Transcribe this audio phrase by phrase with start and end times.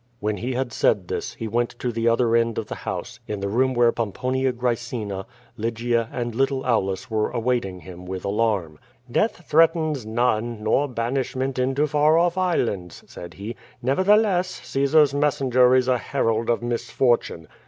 [0.19, 3.39] When he had said this, he went to the other end of the house, in
[3.39, 5.25] the room where Pomponitf^Graecina,
[5.57, 6.33] Lygia and?
[6.33, 8.79] little Aulus were awaiting him with alarm.
[9.11, 13.55] "Death threatens none, nor banishment into far olT islands," said he.
[13.83, 17.47] "Nevertheless, Caesar's messenger is a herald of misfortune.